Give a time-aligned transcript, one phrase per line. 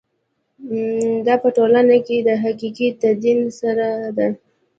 [1.25, 4.27] دا په ټولنه کې د حقیقي تدین سره ده.